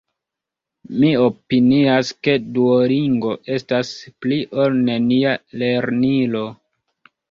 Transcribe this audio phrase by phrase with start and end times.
[1.03, 6.49] Mi opinias ke Duolingo estas “pli-ol-nenia” lernilo.